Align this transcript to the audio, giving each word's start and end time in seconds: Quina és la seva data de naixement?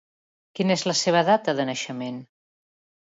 Quina 0.59 0.77
és 0.79 0.83
la 0.91 0.95
seva 1.01 1.21
data 1.27 1.55
de 1.59 1.65
naixement? 1.71 2.17